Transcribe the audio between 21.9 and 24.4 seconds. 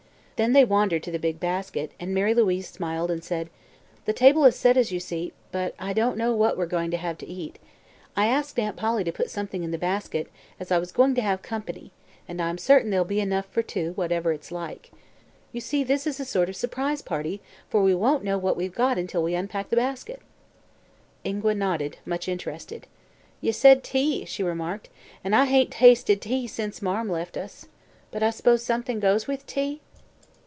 much interested. "Ye said 'tea,'"